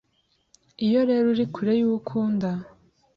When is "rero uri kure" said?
1.09-1.71